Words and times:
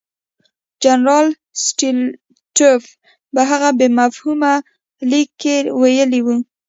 جنرال 0.83 1.27
سټولیټوف 1.65 2.83
په 3.33 3.41
هغه 3.49 3.69
بې 3.79 3.87
مفهومه 3.99 4.53
لیک 5.11 5.29
کې 5.41 5.55
ویلي 5.81 6.21
وو. 6.25 6.37